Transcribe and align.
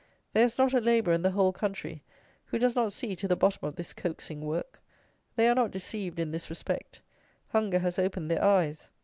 There 0.33 0.45
is 0.45 0.57
not 0.57 0.73
a 0.73 0.81
labourer 0.81 1.13
in 1.13 1.21
the 1.21 1.29
whole 1.29 1.53
country 1.53 2.01
who 2.45 2.57
does 2.57 2.75
not 2.75 2.91
see 2.91 3.15
to 3.15 3.27
the 3.27 3.35
bottom 3.35 3.67
of 3.67 3.75
this 3.75 3.93
coaxing 3.93 4.41
work. 4.41 4.81
They 5.35 5.47
are 5.47 5.53
not 5.53 5.69
deceived 5.69 6.17
in 6.19 6.31
this 6.31 6.49
respect. 6.49 7.03
Hunger 7.49 7.77
has 7.77 7.99
opened 7.99 8.31
their 8.31 8.43
eyes. 8.43 8.89